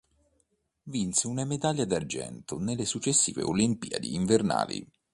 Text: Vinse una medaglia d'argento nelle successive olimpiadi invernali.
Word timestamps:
Vinse 0.85 1.27
una 1.27 1.45
medaglia 1.45 1.85
d'argento 1.85 2.57
nelle 2.57 2.85
successive 2.85 3.43
olimpiadi 3.43 4.15
invernali. 4.15 4.83